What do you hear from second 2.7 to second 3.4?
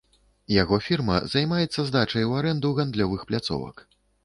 гандлёвых